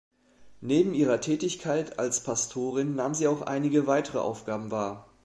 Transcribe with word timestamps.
Neben 0.61 0.95
ihrer 0.95 1.21
Tätigkeit 1.21 1.99
als 1.99 2.23
Pastorin 2.23 2.95
nahm 2.95 3.13
sie 3.13 3.27
auch 3.27 3.43
einige 3.43 3.85
weitere 3.85 4.17
Aufgaben 4.17 4.71
wahr. 4.71 5.07